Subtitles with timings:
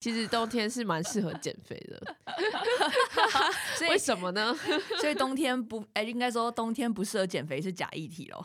[0.00, 2.00] 其实冬天是蛮适合减肥的，
[3.74, 4.54] 所以为什么呢？
[5.00, 8.44] 所以冬天不，哎、欸，应该说冬天不适合减肥是假议题喽。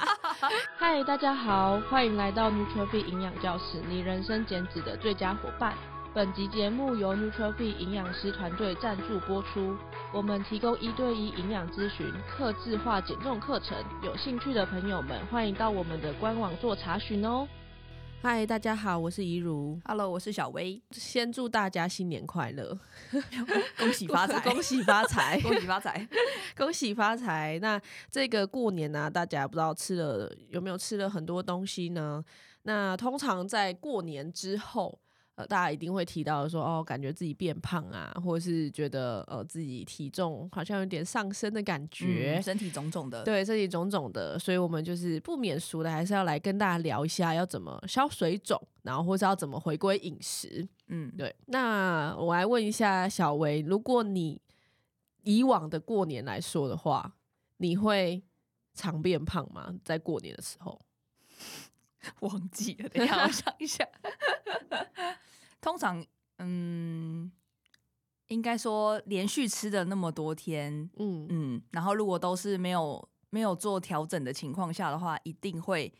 [0.78, 5.76] 嗨，大家好，欢迎来到 Nutrify 营养教室，你人生减脂的最佳伙伴。
[6.14, 9.76] 本集节目由 Nutrify 营养师团队赞助播出。
[10.10, 17.46] 我们提供一对一营养咨询、客制化减重课程，有兴趣的朋友们欢迎到我们的官网做查询哦。
[18.20, 19.80] 嗨，大家好，我是怡如。
[19.84, 20.82] Hello，我是小薇。
[20.90, 22.76] 先祝大家新年快乐，
[23.78, 26.08] 恭喜发财， 恭喜发财， 恭喜发财，
[26.56, 27.58] 恭喜发财。
[27.62, 27.80] 那
[28.10, 32.22] 这个过年呢、啊，大家不知道吃了有没有吃了很多东西呢？
[32.62, 34.98] 那通常在过年之后。
[35.38, 50.66] 呃，大家一定会提到说，哦，感觉自己变胖啊，或者是觉得呃自己体重好像有点上升的感觉，嗯、身体肿肿的，对，身体肿肿的，所以我们就是不免俗的，还是要来跟大家聊一下要怎么消水肿，然后或是要怎么回归饮食。
[50.88, 51.32] 嗯，对。
[51.46, 54.40] 那我来问一下小薇，如果你
[55.22, 57.14] 以往的过年来说的话，
[57.58, 58.20] 你会
[58.74, 59.72] 常变胖吗？
[59.84, 60.80] 在过年的时候？
[62.20, 63.86] 忘记了，等一下我想一下。
[65.68, 66.02] 通常，
[66.38, 67.30] 嗯，
[68.28, 75.92] 应该说连续吃的那么多天，嗯嗯，然后如果都是没有没有做调整的情况下的话，一定会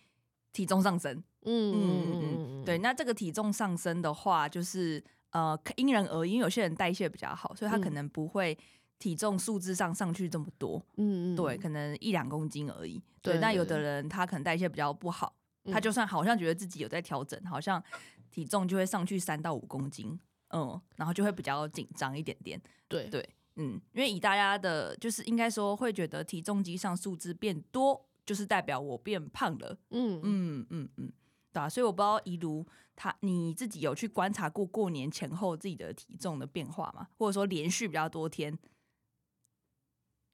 [0.55, 1.23] 体重上升。
[1.45, 2.79] 嗯嗯嗯，对。
[2.79, 8.57] 那这个体重上升的话，就是呃因人而异，因为有些人代谢比较好，所以他可能不会
[8.99, 10.83] 体重数字上上去这么多。
[10.97, 13.03] 嗯嗯，对，可能一两公斤而已。
[13.21, 15.35] 对，那有的人他可能代谢比较不好。
[15.71, 17.83] 他就算好像觉得自己有在调整，好像
[18.31, 20.19] 体重就会上去三到五公斤，
[20.51, 22.61] 嗯，然后就会比较紧张一点点。
[22.89, 29.77] 对对，嗯，因为以大家的，就是应该说会觉得体重机上数字变多，就是代表我变胖了。
[29.91, 31.13] 嗯嗯嗯嗯，
[31.53, 31.69] 对啊。
[31.69, 37.09] 所以我不知道怡如他你自己有去观察过过年前后自己的体重的变化吗？
[37.19, 38.59] 或者说连续比较多天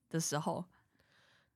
[0.09, 0.65] 的时候，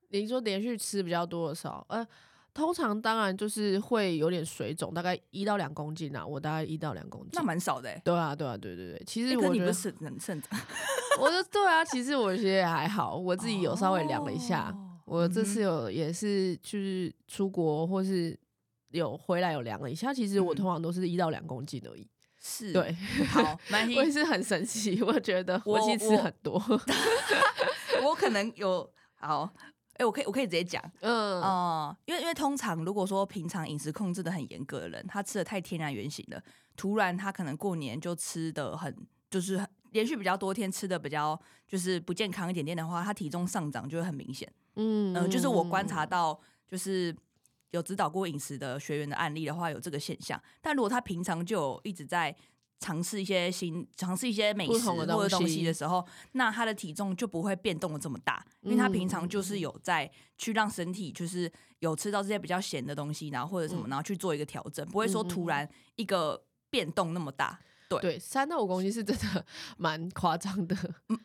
[0.09, 2.07] 你说连续吃比较多的时候，呃。
[2.53, 7.89] 通常当然就是会有点水肿，大概一到两公斤啊，我大概一到两公斤，那蛮少的。
[8.03, 9.03] 对啊，对啊，对对对。
[9.05, 10.59] 其实我觉得是很正常。
[11.19, 18.37] 我说对啊，其实我觉得也还好，我自己有稍微量了一下，哦、我这次有也是就是出国或是
[18.89, 22.07] 有回来有量了一下，其实我通常都是一到两公斤而已。
[22.41, 22.95] 是，对，
[23.29, 23.59] 好，
[23.97, 26.79] 我也是很神奇，我觉得我其实吃很多，我，
[28.09, 29.53] 我可能有好。
[29.99, 31.41] 哎、欸，我可以，我可以直接讲，嗯。
[31.41, 36.41] 嗯，因为因为通常如果说平常饮食控制的很严格的人，他吃的太天然原型了，
[36.77, 38.95] 突然他可能过年就吃的很，
[39.29, 39.61] 就是
[39.91, 41.37] 连续比较多天吃的比较
[41.67, 45.13] 就是不健康一点点的话，他体重上涨就会很明显，嗯。
[45.13, 47.13] 嗯、呃，就是我观察到就是
[47.71, 52.33] 有指导过饮食的学员的案例的话，有这个现象，但如果他平常就有一直在。
[52.79, 67.59] 尝试一些新，尝试一些美食或者东西的时候，那他的体重就不会变动的这么大，因为他平常就是有在去让身体就是有吃到这些比较咸的东西，然后或者什么，然后去做一个调整，不会说突然一个变动那么大。
[67.89, 69.45] 对对，三到五公斤是真的
[69.77, 70.75] 蛮夸张的，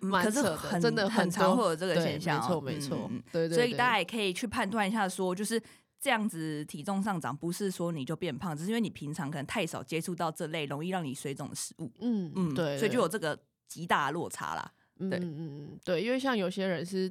[0.00, 2.40] 蛮扯的，很真的很常会有这个现象。
[2.40, 5.62] 没错没错，对对，所以大家也可以去判断一下，说就是。
[6.04, 11.90] 这样子体重上涨，不是说你就变胖，只是因为你平常可能太少接触到这类容易让你水肿的食物。
[11.98, 14.70] 嗯嗯，对，所以就有这个极大的落差啦。
[14.98, 17.10] 对，嗯嗯对，因为像有些人是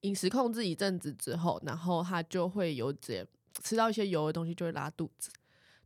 [0.00, 3.24] 饮食控制一阵子之后，然后他就会有点
[3.62, 5.30] 吃到一些油的东西，就会拉肚子。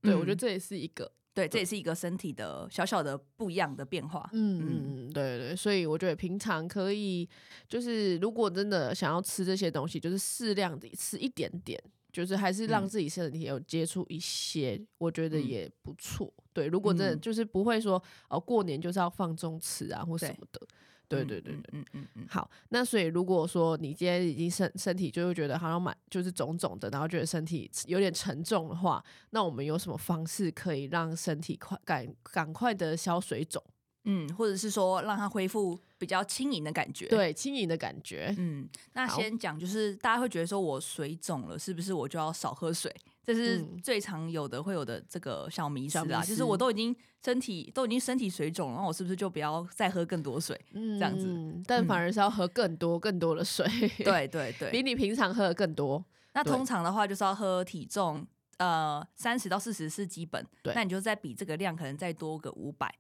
[0.01, 1.13] 对，嗯，我觉得这也是一个。
[1.35, 4.31] 对，这也是一个身体的小小的不一样的变化。
[4.33, 7.29] 嗯嗯，对对，所以我觉得平常可以，
[7.69, 16.33] 就是如果真的想要吃这些东西，就是适量的吃一点点，就是还是让自己身体有接触一些，嗯、我觉得也不错。
[16.55, 20.67] 对，如果真的就是不会说哦，过年就是要放纵吃啊或什么的。
[21.07, 33.63] 对对对对，嗯嗯嗯，好，那所以如果说你今天已经身身体就会觉得好像蛮就是肿肿的，然后觉得身体有点沉重的话，那我们有什么方式可以让身体快赶赶快的消水肿？
[34.05, 37.07] 嗯，或者是说让它恢复比较轻盈的感觉？
[37.09, 38.35] 对，轻盈的感觉。
[38.39, 42.95] 嗯，那先讲就是大家会觉得说我水肿了，是不是我就要少喝水？
[43.25, 50.61] 这是最常有的会有的这个小迷思啊，就是我都已经身体都已经身体水肿了，然后我是不是就不要再喝更多水？
[50.75, 53.67] 嗯，这样子，但反而是要喝更多更多的水。
[54.05, 56.05] 对对 对，比你平常喝的更多。
[56.35, 58.27] 那通常的话就是要喝体重
[58.59, 62.95] 呃三十到四十是基本，对，那你就再比这个量可能再多个五百。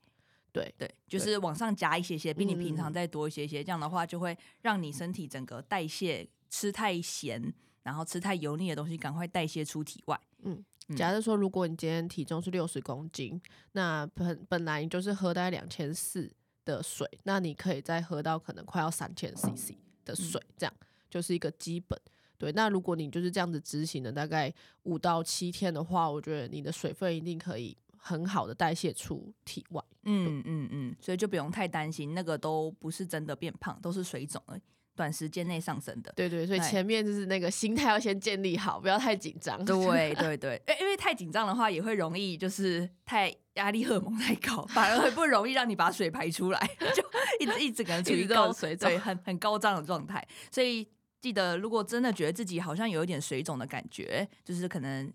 [0.54, 7.52] 对对，就是往上加一些些，比你平常再多一些些，这样的话就会让你身体整个代谢吃太咸。
[7.84, 10.18] 然后吃太油腻的东西，赶快代谢出体外。
[10.42, 10.64] 嗯，
[10.96, 13.38] 假设说，如果你今天体重是六十公斤，
[13.72, 16.32] 那本本来你就是喝大概两千四
[16.64, 20.74] 的水，那你可以再喝到可能快要三千 CC 的水，这样
[21.10, 22.00] 就是一个基本。
[22.38, 24.50] 对，那如果你就是这样子执行的大概
[24.84, 29.82] 五到七天的话，我觉得你的水分一定可以很好的代谢出体外。
[30.02, 34.60] 嗯嗯嗯，所以就不用太担心，那个都不是真的变胖，都是水肿而已。
[34.94, 39.64] 短时间内上升的，对对，所以前面就是那个心态要先建立好，不要太紧张。
[39.64, 46.60] 对 对对，因为太紧张的话，也会容易就是太压力荷尔蒙太高，反而会不容易让你把水排出来，
[46.94, 47.02] 就
[47.40, 50.24] 一直一直可能处于高水肿，很很高涨的状态。
[50.52, 50.86] 所以
[51.20, 55.12] 记得，如果真的觉得自己好像有一点水肿的感觉，就是可能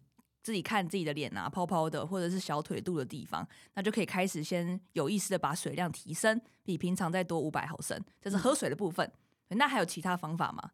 [0.50, 9.12] 自己看自己的脸啊，泡泡的，或者是小腿肚的地方，那就可以开始先有意识的把水量提升，比平常再多五百毫升，这是喝水的部分。
[9.50, 10.72] 那还有其他方法吗？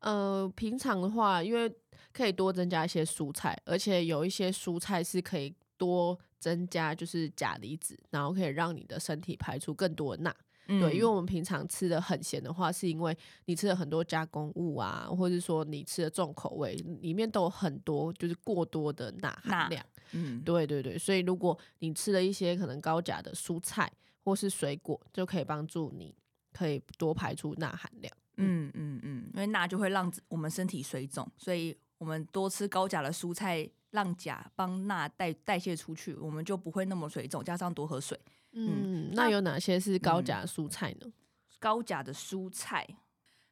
[0.00, 1.72] 呃，平常的话，因为
[2.12, 10.34] 可以多增加一些蔬菜，而且有一些蔬菜是可以多增加就是钾离子，然后可以让你的身体排出更多的钠。
[10.68, 13.16] 嗯、对，因为我们平常吃的很咸的话，是因为
[13.46, 19.84] 你吃了很多加工物啊，或者说你吃的重口味，里面都有很多就是过多的钠含量。
[20.12, 23.90] 嗯，对对对，所以如果你吃了一些可能高钾的蔬菜
[24.24, 26.14] 或是水果，就可以帮助你。
[26.52, 37.44] 可以多排出钠含量，嗯嗯嗯，因为钠就会让我们身体水肿，所以我们多吃高钾的蔬菜，让钾帮钠代代谢出去，我们就不会那么水肿。
[37.44, 38.18] 加上多喝水，
[38.56, 41.02] 嗯，嗯，那有哪些是高钾蔬菜呢？
[41.02, 41.12] 嗯、
[41.60, 42.86] 高钾的蔬菜，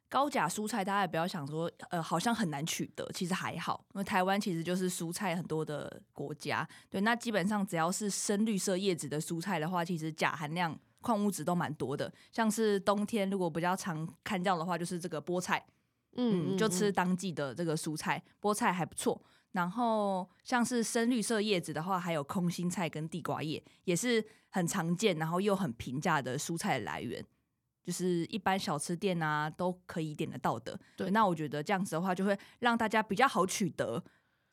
[0.09, 10.77] 高钾蔬菜，大家也不要想说，呃，好像很难取得，其实还好，因为台湾其实就是蔬菜很多的国家，对，那基本上只要是深绿色叶子的蔬菜的话，其实钾含量。
[11.01, 15.63] 矿物质都蛮多的，像是冬天如果比较常看到的话，就是这个菠菜，
[16.15, 19.21] 嗯，嗯，就吃当季的这个蔬菜，菠菜还不错。
[19.55, 27.25] 然后像是深绿色叶子的话，还有空心菜跟地瓜叶，也是很常见，然后又很平价的蔬菜的来源，
[27.81, 30.77] 就是一般小吃店啊都可以点得到的。
[30.97, 34.03] 对，那我觉得这样子的话，就会让大家比较好取得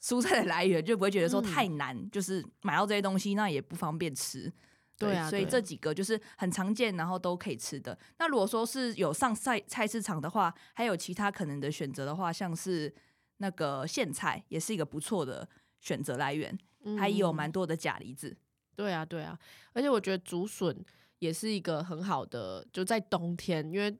[0.01, 4.53] 蔬菜的来源，就不会觉得说太难，嗯、就是买到这些东西那也不方便吃。
[4.97, 7.99] 对啊，所以这几个就是很常见，然后都可以吃的。
[8.19, 12.95] 那如果说是有上菜菜市场的话，还有其他可能的选择的话，像是
[13.43, 15.47] 那个苋菜，也是一个不错的
[15.81, 16.57] 选择来源，
[16.97, 18.35] 还有蛮多的钾离子。
[18.77, 19.37] 对啊，对啊，
[19.73, 20.73] 而且我觉得竹笋
[21.19, 23.95] 也是一个很好的，就在冬天，因为。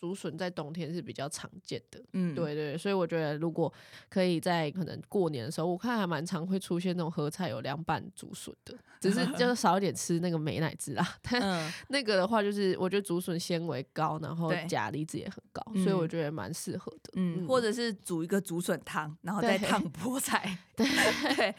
[0.00, 3.72] 竹笋在冬天是比较常见的，嗯，对对，所以我觉得如果
[4.08, 11.16] 可以在可能过年的时候，我看还蛮常会出现那种合菜有凉拌竹笋的，只是 就是少一点吃那个美乃滋啦。
[11.22, 17.12] 但 那个的话，就是我觉得竹笋纤维高，然后钾离子也很高，所以我觉得蛮适合的。
[17.14, 20.86] 嗯，或者是煮一个竹笋汤，然后再烫菠菜， 对
[21.34, 21.54] 对，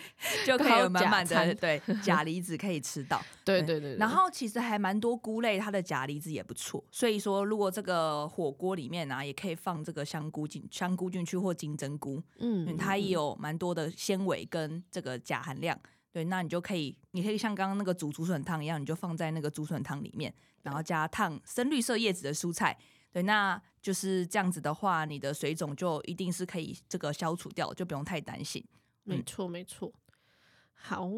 [0.46, 3.22] 就可以有满满的对钾离子可以吃到。
[3.44, 8.29] 对对对，然后其实还蛮多菇类，它的钾离子也不错，所以说如果这个。
[8.30, 15.78] 火锅里面啊，也可以放这个香菇进香菇进去或金针菇，嗯，它也有蛮多的纤维跟这个钾含量。
[16.12, 20.34] 对，那你就可以，你可以像刚刚那个煮竹笋汤一样，你就放在那个竹笋汤里面，
[20.64, 22.78] 然后加烫深绿色叶子的蔬菜。
[23.12, 28.64] 对，那就是这样子的话，你的水肿就一定是可以这个消除掉，就不用太担心。
[29.04, 29.92] 没错，没错。
[30.74, 31.10] 好，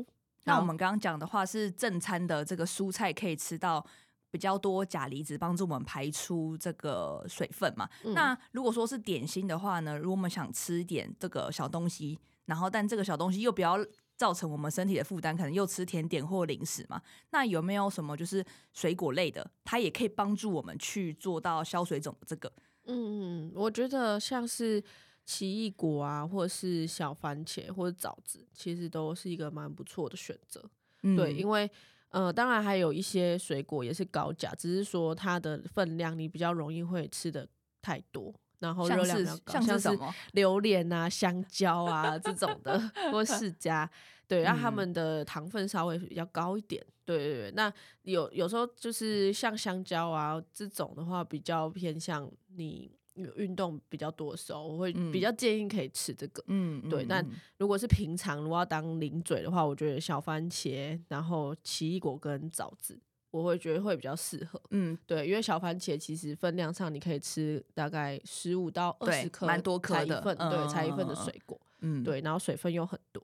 [0.43, 3.85] 那我们刚刚讲的话是正餐的这个蔬菜可以吃到。
[4.31, 7.87] 比较多钾离子帮助我们排出这个水分嘛。
[8.05, 9.97] 嗯、那如果说是点心的话呢？
[9.97, 13.77] 如果我们想吃一点这个小东西，然后但这个小东西又不要
[14.15, 17.01] 造成我们身体的负担，可能又吃甜点或零食嘛。
[17.31, 22.51] 那有没有什么就是水果类的，它也可以帮助我们去做到消水肿的这个？
[22.85, 24.81] 嗯嗯，我觉得像是
[25.25, 30.63] 奇异果啊，或者是小番茄或者枣子，其实都是一个蛮不错的选择。
[31.03, 31.69] 嗯、对，因为。
[32.11, 37.47] 呃，当然还有一些水果也是高钾，只是说它的分量你比较容易会吃的
[37.81, 40.13] 太多，然后热量比较高，像是什么？
[40.33, 42.79] 榴莲啊、香蕉啊这种的，
[43.11, 43.87] 或释迦，
[44.27, 47.51] 对，然后他们的糖分稍微比较高一点，对对对。
[47.51, 47.71] 那
[48.03, 52.91] 有有时候就是像香蕉啊这种的话，比较偏向你。
[53.23, 56.43] 有运动比较多的时候，我会比较建议可以吃这个。
[56.47, 57.05] 嗯，对。
[57.05, 57.25] 但
[57.57, 62.99] 如果是平常如果要当零嘴的话，我觉得小番茄，然后奇异果跟枣子，
[63.31, 64.61] 我会觉得会比较适合。
[64.71, 70.21] 嗯，对，因为小番茄其实分量上你可以吃大概十五到二十颗，蛮多颗的。
[70.21, 71.59] 对，才一份的水果。
[71.79, 73.23] 嗯，对，然后水分又很多。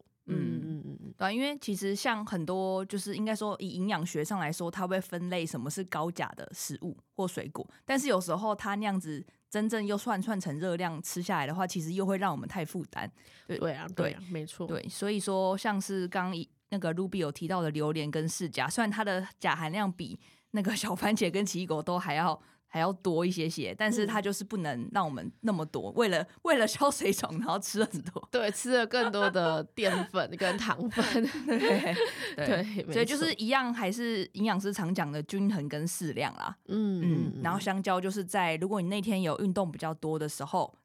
[1.18, 13.12] 对，因为其实像很多就是应该说以营养学上来说，它会分类什么是高钾的食物或水果，但是有时候它那样子真正又算算成热量吃下来的话，其实又会让我们太负担。
[13.48, 14.68] 对对啊，对啊，没错。
[14.68, 16.34] 对，所以说像是刚
[16.70, 20.20] 那个 Ruby 有提到的榴莲跟释迦，虽然它的钾含量比
[20.52, 22.40] 那个小番茄跟奇异果都还要。
[22.70, 31.96] 还要多一些些，但是它就是不能让我们那么多，嗯、为了为了消水肿，然后吃很多，对，吃了更多的淀粉跟糖 分，对
[32.36, 37.02] 对，对所以就是一样，还是营养师常讲的均衡跟适量啦，嗯
[37.36, 40.76] 嗯，然后香蕉就是在如果你那天有运动比较多的时候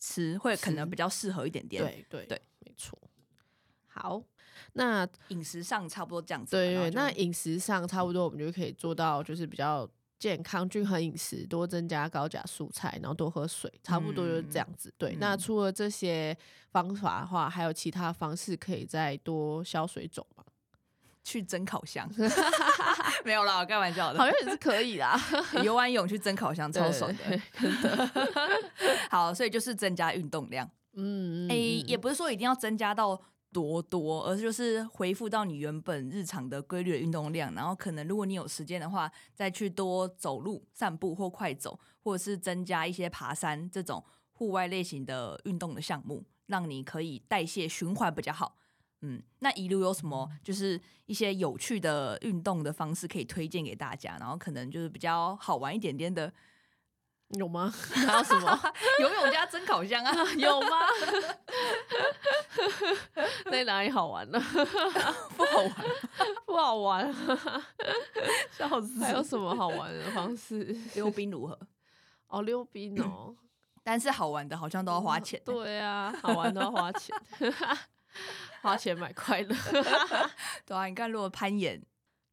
[0.00, 2.98] 吃，会可能比较适合一点点，对对对，没错。
[3.86, 4.22] 好，
[4.72, 9.86] 那饮食上差不多这样子，对对，那饮食上差不多，我们就可以做到就是比较。
[10.18, 14.88] 健康均衡饮食，多增加高钾蔬菜，然后多喝水，差不多就是这样子。
[14.88, 16.36] 嗯、对，那除了这些
[16.70, 20.42] 方法的话，还有其他方式可以再多消水肿吗？
[21.22, 22.08] 去蒸烤箱？
[23.24, 25.20] 没有啦，我开玩笑的，好像也是可以啦。
[25.62, 28.10] 游完泳去蒸烤箱，超爽的。
[29.10, 30.70] 好，所以就是增加运动量。
[30.94, 33.20] 嗯，诶、欸，也不是说一定要增加到。
[33.56, 48.58] 多多，而是就是恢复到你原本日常的规律的运动量，然后可能如果你有时间的话，再去多走路、散步或快走，或者是增加一些爬山这种户外类型的运动的项目，让你可以代谢循环比较好。
[49.00, 54.18] 嗯，那一路有什么就是一些有趣的运动的方式可以推荐给大家？
[54.20, 56.30] 然后可能就是比较好玩一点点的。
[57.30, 57.72] 有吗？
[57.92, 58.60] 还有什么？
[59.00, 60.12] 游泳加蒸烤箱啊？
[60.38, 60.68] 有吗？
[63.46, 64.40] 那哪里好玩呢？
[65.36, 65.74] 不好玩，
[66.46, 67.14] 不好玩，
[68.52, 69.02] 笑死！
[69.02, 70.64] 还有什么好玩的方式？
[70.94, 71.58] 溜冰如何？
[72.28, 73.34] 哦，溜冰哦，
[73.82, 75.40] 但是好玩的好像都要花钱。
[75.44, 77.14] 对啊，好玩都要花钱，
[78.62, 79.56] 花钱买快乐。
[80.64, 81.82] 对啊，你看，如果攀岩，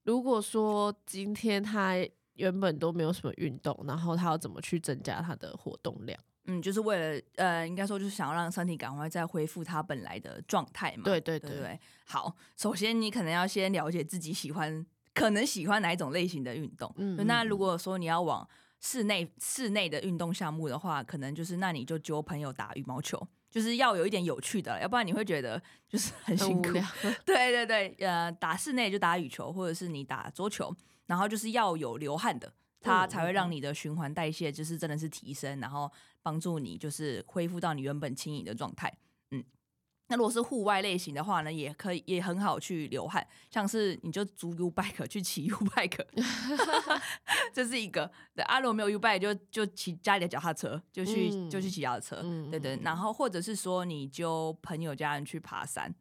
[0.04, 1.96] 如果说今天他。
[2.36, 6.20] 原本都没有什么运动，然后他要怎么去增加他的活动量？
[6.46, 11.04] 嗯，就是为了呃，应该说就是想要让身体赶快再恢复它本来的状态嘛。
[11.06, 11.80] 对对对，对对。
[12.06, 16.94] 好，首先你可能要先了解自己喜欢，可能喜欢哪一种类型的运动。
[16.98, 18.46] 嗯，那如果说你要往
[18.82, 26.74] 室内室内的运动项目的话，可能就是那你就揪朋友打羽毛球，就是要有一点有趣的，要不然你会觉得就是很辛苦。
[27.24, 30.76] 对对对，呃，打室内就打羽球，或者是你打桌球。
[31.06, 35.92] 然后就是要有流汗的，它才会让你的循环代谢就是真的是提升，然后
[36.22, 38.92] 帮助你就是恢复到你原本轻盈的状态。
[39.32, 39.44] 嗯，
[40.08, 46.06] 那如果是户外类型的话呢，也可以也很好去流汗，像是你就租 U bike 去骑 U bike，
[47.54, 48.12] 这是一个。
[48.36, 52.22] 对，阿、啊、罗没有 U bike 就就骑家里的脚踏车，就去、嗯、就去骑脚踏车。
[52.24, 55.94] 嗯、对对，然后或者是说你就朋友家人去爬山，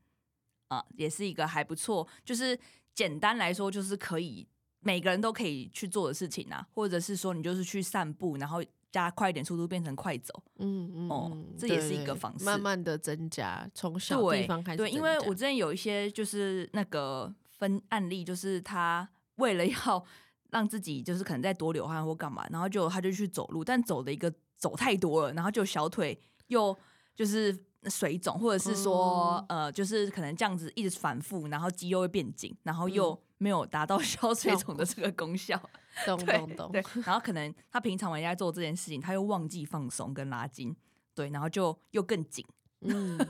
[0.69, 2.07] 啊，也是一个还不错。
[2.25, 2.59] 就是
[2.95, 4.47] 简单来说，就是可以。
[4.83, 14.77] 每个人都可以去做的事情啊，或者是说你就是去散步，然后加快一点速度变成快走，嗯嗯，哦，这也是一个方式，慢慢的增加，从小地方开始。
[14.77, 20.05] 对，因为我之前有一些就是那个分案例，就是他 为了要
[20.51, 26.77] 让自己就是可能再多流汗或干嘛，然后就他就去走路，但走的一个走太多了，然后就小腿又
[27.15, 33.19] 就是水肿，或者是说、嗯、呃，就是可能这样子一直反复，然后肌肉会变紧，然后又。
[33.43, 35.61] 嗯没有达到消水肿的这个功效，
[36.07, 36.71] 懂懂懂。
[36.71, 40.75] 对，然后可能他平常人家做这件事情，他又忘记放松跟拉筋，
[41.13, 42.47] 对，然后就又更紧。
[42.83, 43.19] 嗯，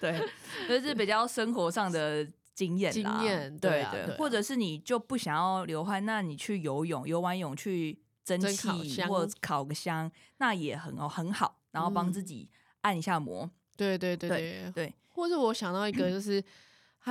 [0.00, 0.28] 对，
[0.66, 3.18] 这是比较生活上的经验啦。
[3.20, 13.48] 经验，对啊，对，或者是你就不想要流汗，那你去游泳，游完泳去蒸汽或烤个箱，那也很哦很好，然后帮自己按一下摩。
[13.76, 14.94] 对对对对对。
[15.10, 16.42] 或者我想到一个 就是。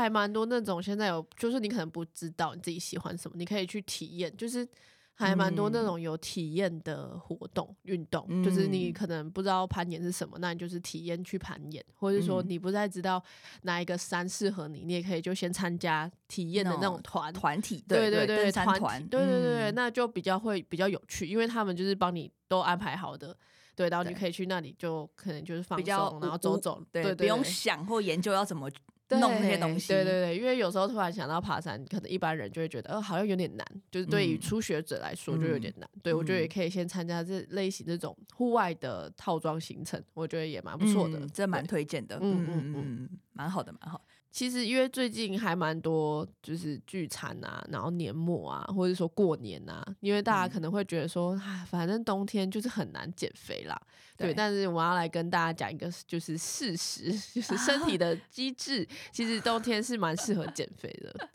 [0.01, 4.67] 还蛮多那种，现在有就是你可能不知道你自己喜欢什么，你可以去体验，就是
[5.13, 13.23] 还蛮多那种有体验的活动运动，嗯、就是你可能不知道攀岩是什么，那你就是体验去攀岩，或者说你不太知道
[13.61, 17.31] 哪一个山适合你，你也可以就先参加体验的那种团。
[17.31, 23.37] 团体，对对对，团团，对对对，那就比较会比较有趣，因为他们就是帮你都安排好的，
[23.75, 28.67] 对，然后你可以去那里就可能就是放松，然后走走，对，对，对，不用想或研究要怎么。
[29.09, 35.87] 弄那些东西，对对对，因为有时候突然想到爬山，可能一般人就会觉得，呃，好像有点难，就是对于初学者来说就有点难。
[35.93, 42.17] 嗯、对，我觉得也可以先参加这类型这种户外的套装行程，我觉得也蛮不错的，嗯、这蛮推荐的。
[42.21, 44.01] 嗯嗯嗯，蛮好的，蛮好。
[44.33, 53.79] 其实因为最近还蛮多就是聚餐啊，然后年末啊，或者说过年啊，因为大家可能会觉得说，啊、嗯，反正冬天就是很难减肥啦。
[54.17, 61.29] 对，对，但是我要来跟大家讲一个就是事实， 就是身体的 机制，其实冬天是蛮适合减肥的。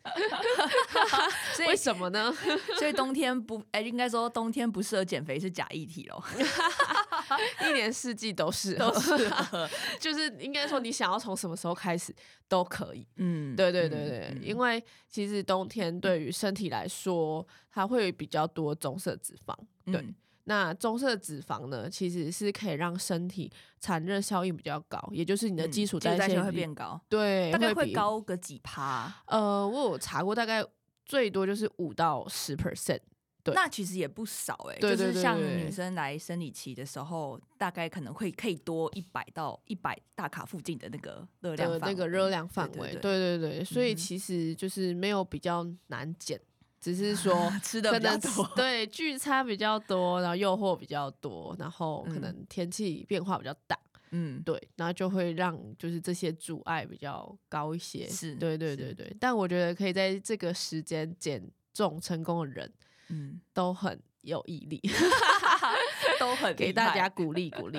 [1.54, 2.34] 所以为什么呢？
[2.80, 6.20] 所以冬天不，哎、欸，应该说冬天不适合减肥是假议题喽。
[7.68, 9.68] 一年四季都是都适合，
[9.98, 12.14] 就是应该说你想要从什么时候开始
[12.48, 13.06] 都可以。
[13.16, 19.54] 嗯，对对对对，嗯、因为其实冬天对于身体来说，它会比较多棕色脂肪。
[19.84, 20.00] 对。
[20.00, 20.14] 嗯
[20.50, 26.98] 那棕色脂肪呢，其实是可以让身体产热效应比较高，也就是你的基础代谢会变高。
[27.06, 29.12] 对，大概会高个几趴？
[29.26, 30.64] 呃，我有查过，大概
[31.04, 33.00] 最多就是五到十 percent。
[33.50, 42.92] 对，那其实也不少哎、就是像女生来生理期的时候，大概可能会可以多一百到一百大卡附近的那个热量，那个热量范围。
[42.92, 46.40] 对对对，对对对，所以其实就是没有比较难减。
[46.80, 53.76] 只是说 吃的比较多， 对，聚餐比较多，然后诱惑比较多，然后可能天气变化比较大，
[54.12, 59.12] 嗯，对，然后就会让就是这些阻碍比较高一些，是，对对对对。
[59.18, 61.42] 但我觉得可以在这个时间减
[61.74, 62.72] 重成功的人，
[63.08, 64.80] 嗯，都很有毅力，
[66.18, 67.78] 都很给大家鼓励鼓励。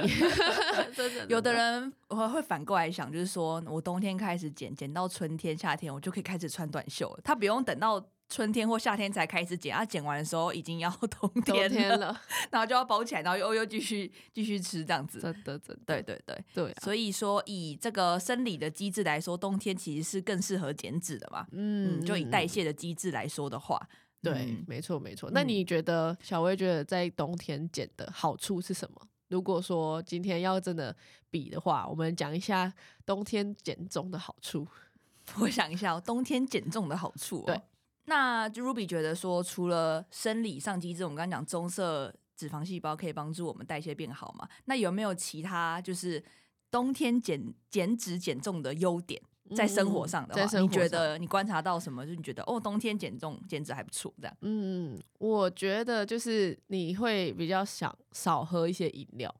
[0.95, 8.03] 真的，有的人我会反过来想，就是说我冬天开始减，减到春天夏天，我就可以开始穿短袖了，他不用等到。
[8.31, 12.21] 春天或夏天才开始减，啊，减完的时候已经要冬天了，天了
[12.51, 15.19] 然后就要包起来，然后又又继续继续吃这样子。
[15.19, 16.75] 真的，真的，对对对对、啊。
[16.79, 21.47] 所以说，以这个生理的机制来说，冬天其实是更适合减脂的嘛。
[21.53, 23.81] 嗯，嗯，就以代谢的机制来说的话，
[24.21, 25.29] 对，嗯、没错没错。
[25.31, 29.01] 那你觉得小薇觉得在冬天减的好处是什么？
[29.29, 30.95] 如果说今天要真的
[31.29, 32.73] 比的话，我们讲一下
[33.05, 34.67] 冬天减重的好处。
[35.39, 37.43] 我想一下、哦，冬天减重的好处、哦。
[37.45, 37.61] 对。
[38.05, 44.49] 那就 Ruby 觉得说，除了生理上机制，我们刚刚讲棕色脂肪细胞可以帮助我们代谢变好嘛？
[44.65, 46.23] 那有没有其他就是
[46.71, 49.21] 冬天减减脂减重的优点？
[49.55, 52.05] 在生活上的话，嗯、你觉得你观察到什么？
[52.05, 54.37] 就你觉得哦，冬天减重减脂还不错，这样？
[54.41, 59.33] 嗯，我觉得就是你会比较想少喝一些饮料，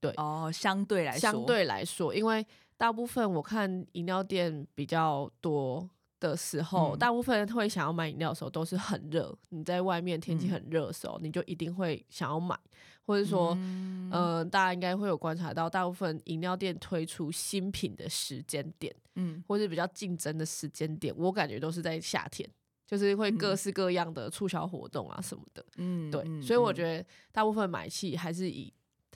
[0.00, 5.88] 对哦，相对来说，相对来说，因为大部分我看饮料店比较多。
[6.30, 9.36] 的时候，大部分人会想要买饮料的时候都是很热。
[9.50, 12.58] 你在外面天气很热的时候，你就一定会想要买，
[13.04, 22.48] 或者说，嗯、呃，大家应该会有观察到，大部分饮料店推出新品的时间点，嗯，或是比较竞争的时间点，我感觉都是在夏天，
[22.86, 28.72] 就是会各式各样的促销活动啊什么的，嗯，对，所以我觉得大部分买气还是以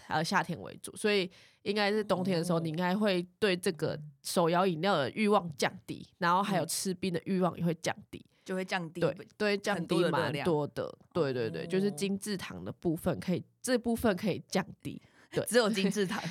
[0.08, 1.30] 呃夏天为主，所以。
[1.66, 16.22] 应该是冬天的时候，你应该会对这个手摇饮料的欲望降低，然后还有吃冰的欲望也会降低，就会降低，对对，降低蛮多的，对对对，就是精制糖的部分可以，这部分可以降低，对， 只有精制糖。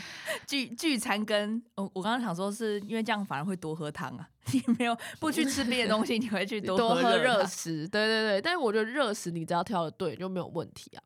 [0.48, 11.04] 聚聚餐跟我我刚刚想说，是因为这样反而会多喝汤啊， 你没有不去吃冰的东西，你会去多喝热食，对对对，但是我觉得热食你只要挑的对就没有问题啊，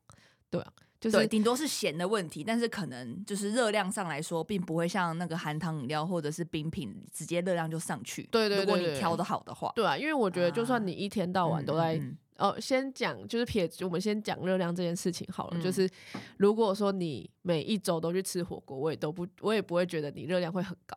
[0.48, 0.72] 对啊。
[1.00, 8.24] 就是顶多是咸的问题，但是可能就是热量上来说，并不会像那个含糖饮料或者是冰品，直接热量就上去。
[8.30, 15.56] 对对对，对，如果你挑的好的话，对啊，因为我觉得就算你一天到晚都在，啊嗯嗯嗯、哦，先讲就是撇，我们先讲热量这件事情好了。
[15.56, 15.88] 嗯、就是
[16.36, 20.96] 如果说你每一周都去吃火锅，我也都不，我也不会觉得你热量会很高。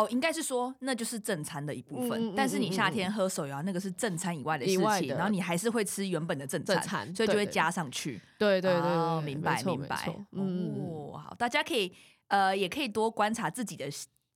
[0.00, 8.20] 哦，应该是说那就是正餐的一部分，嗯、但是你夏天喝手摇那个是正餐以外的事情，然后你还是会吃原本的正餐，正餐所以就会加上去。
[8.38, 9.96] 对对对，明白明白。
[10.30, 11.92] 哦，好，大家可以
[12.28, 13.88] 呃，也可以多观察自己的。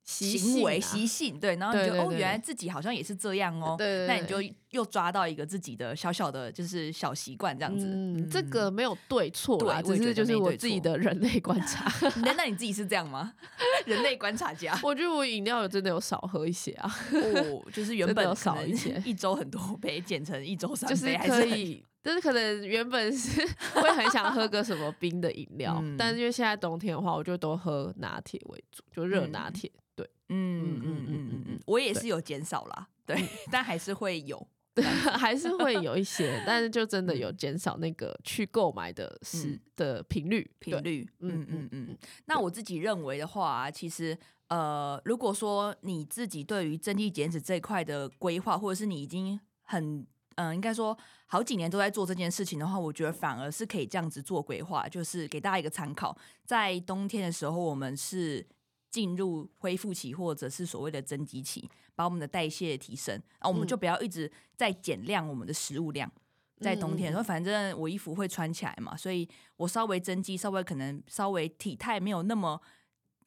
[0.06, 7.86] 行为习性、啊、对，然后你就哦，原来自己好像也是这样哦，对对对，那你就又抓到一个自己的小小的，就是小习惯这样子。
[7.86, 11.90] 嗯，嗯这个没有对错啦，只是就是我自己的人类观察。
[12.22, 13.32] 那那你自己是这样吗？
[13.92, 14.78] 人类观察家？
[14.82, 23.40] 我觉得我饮料有真的有少喝一些啊，哦，就是原本 少一些，一周很多杯减成一周三杯，就是可以，就是可能原本是
[23.74, 29.70] 会很想喝个什么冰的饮料，嗯、但是因为现在冬天的话，我就都喝拿铁为主，就热拿铁。
[30.30, 34.44] 嗯嗯嗯嗯嗯嗯，我也是有减少啦，对，对但还是会有，
[34.82, 41.98] 还是会有一些，但是就真的有减少那个去购买的时、嗯、的频率频率，嗯嗯嗯。
[42.26, 44.16] 那我自己认为的话、啊，其实
[44.48, 50.00] 呃，如果说你自己对于增肌减脂这一块的规划，或者是你已经很
[50.36, 58.46] 嗯、呃，应该说好几年都在做这件事情的话，我觉得反而是可以这样子做规划，就是给大家一个参考，在冬天的时候，我们是。
[58.94, 66.08] 进入恢复期或者是所谓的增肌期，把我们的代谢提升啊，我们就不要一直在减量我们的食物量。
[66.60, 72.62] 在冬天，说反正我衣服会穿起来嘛，所以我稍微增肌，稍微可能稍微体态没有那么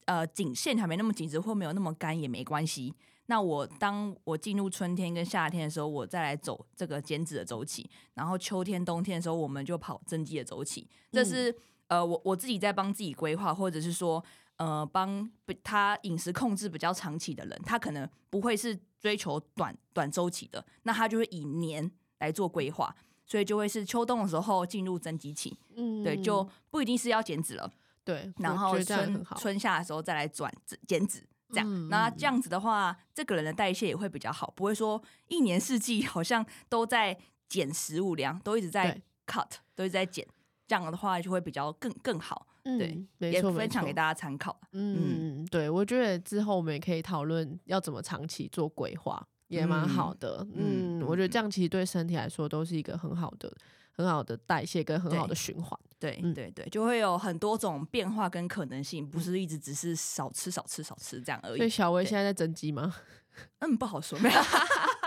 [0.06, 2.96] 呃紧，线条没那么紧致，或没有那么干也没关系。
[3.26, 10.88] 那我当我进入春天跟夏天的时候，我再来走这个减脂的周期，然后秋天冬天的时候，我们就跑增肌的周期。
[11.12, 11.52] 这是、
[11.90, 14.24] 嗯、呃我我自己在帮自己规划，或者是说
[14.58, 15.30] 呃帮
[15.64, 21.90] 他饮食控制比较长期的人，他可能不会是追求短短周期的，那他就会以年
[22.20, 22.96] 来做规划。
[23.30, 27.70] 所以就会是秋冬的时候进入增肌期，嗯，对，就不一定是要减脂了，
[28.06, 30.50] 对，然后春春夏的时候再来转
[30.88, 40.26] 减脂，这样，嗯、那这样子的话，这个人的代谢也会比较好，不会说一年四季好像都在减食物量，都一直在 cut，都一直在减，
[40.66, 49.26] 这样的话就会比较更更好，对，嗯、也分享给大家参考，嗯，嗯对，我觉得之后我们也可以讨论要怎么长期做规划。
[49.50, 53.50] 也蛮好的，嗯，嗯，我觉得这样其实对身体来说都是一个很好的、
[53.94, 61.58] 很好的代谢跟很好的循环，对，对，对，对，就会有很多种变化跟可能性，不是一直只是少吃、少吃、少吃这样而已。
[61.60, 62.94] 所以小薇现在在增肌吗？
[63.60, 64.42] 嗯，不好说，没有，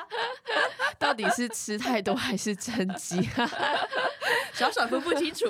[0.98, 3.20] 到底是吃太多还是增肌？
[4.60, 5.46] 小小分不清楚，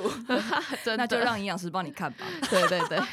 [0.97, 2.25] 那就让营养师帮你看吧。
[2.49, 2.97] 对对对。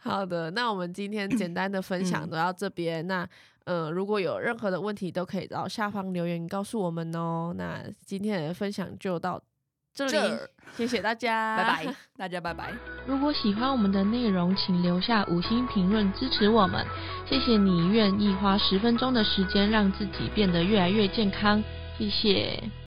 [0.00, 3.04] 好的，那我们今天简单的分享都到这边。
[3.04, 3.28] 嗯、那
[3.64, 7.52] 呃，如果有任何的问题，都可以到下方留言告诉我们哦。
[7.58, 9.38] 那今天的分享就到
[9.92, 12.72] 这里，这谢谢大家，拜拜， 大家拜拜。
[13.06, 16.82] 如果喜欢我们的内容，请留下五星评论支持我们。
[17.26, 21.62] 谢谢你愿意花十分钟的时间让自己变得越来越健康，
[21.98, 22.70] 谢谢。